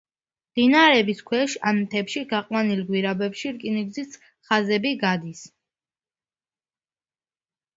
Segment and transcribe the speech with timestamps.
[0.53, 4.17] მდინარეების ქვეშ ან მთებში გაყვანილ გვირაბებში რკინიგზის
[4.49, 5.45] ხაზები გადის.